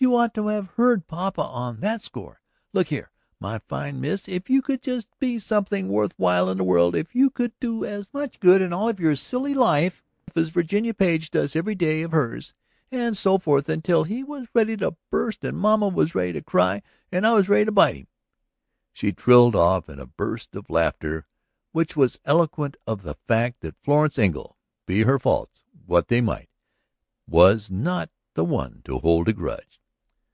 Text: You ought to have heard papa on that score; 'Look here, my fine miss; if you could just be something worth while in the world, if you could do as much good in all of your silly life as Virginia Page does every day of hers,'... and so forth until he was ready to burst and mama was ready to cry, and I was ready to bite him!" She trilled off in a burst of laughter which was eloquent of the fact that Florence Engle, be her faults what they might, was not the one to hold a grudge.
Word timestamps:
You 0.00 0.14
ought 0.14 0.34
to 0.34 0.46
have 0.48 0.68
heard 0.76 1.08
papa 1.08 1.40
on 1.42 1.80
that 1.80 2.02
score; 2.04 2.40
'Look 2.72 2.86
here, 2.88 3.10
my 3.40 3.58
fine 3.58 4.00
miss; 4.00 4.28
if 4.28 4.48
you 4.48 4.62
could 4.62 4.80
just 4.80 5.08
be 5.18 5.40
something 5.40 5.88
worth 5.88 6.12
while 6.16 6.48
in 6.50 6.58
the 6.58 6.62
world, 6.64 6.94
if 6.94 7.16
you 7.16 7.30
could 7.30 7.52
do 7.58 7.84
as 7.84 8.12
much 8.14 8.38
good 8.38 8.62
in 8.62 8.72
all 8.72 8.88
of 8.90 9.00
your 9.00 9.16
silly 9.16 9.54
life 9.54 10.04
as 10.36 10.50
Virginia 10.50 10.94
Page 10.94 11.30
does 11.32 11.56
every 11.56 11.74
day 11.74 12.02
of 12.02 12.12
hers,'... 12.12 12.52
and 12.92 13.16
so 13.18 13.38
forth 13.38 13.68
until 13.68 14.04
he 14.04 14.22
was 14.22 14.46
ready 14.54 14.76
to 14.76 14.94
burst 15.10 15.42
and 15.42 15.58
mama 15.58 15.88
was 15.88 16.14
ready 16.14 16.34
to 16.34 16.42
cry, 16.42 16.80
and 17.10 17.26
I 17.26 17.34
was 17.34 17.48
ready 17.48 17.64
to 17.64 17.72
bite 17.72 17.96
him!" 17.96 18.06
She 18.92 19.10
trilled 19.10 19.56
off 19.56 19.88
in 19.88 19.98
a 19.98 20.06
burst 20.06 20.54
of 20.54 20.70
laughter 20.70 21.26
which 21.72 21.96
was 21.96 22.20
eloquent 22.24 22.76
of 22.86 23.02
the 23.02 23.16
fact 23.26 23.62
that 23.62 23.82
Florence 23.82 24.16
Engle, 24.18 24.58
be 24.86 25.02
her 25.02 25.18
faults 25.18 25.64
what 25.86 26.06
they 26.06 26.20
might, 26.20 26.50
was 27.26 27.68
not 27.68 28.10
the 28.34 28.44
one 28.44 28.82
to 28.84 29.00
hold 29.00 29.28
a 29.28 29.32
grudge. 29.32 29.74